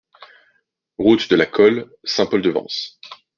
[0.97, 2.99] Route de la Colle, Saint-Paul-de-Vence